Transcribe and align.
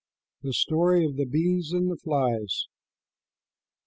THE 0.41 0.51
STORY 0.53 1.05
OF 1.05 1.15
THE 1.15 1.27
BEES 1.27 1.73
AND 1.73 1.91
THE 1.91 1.95
FLIES. 1.95 2.65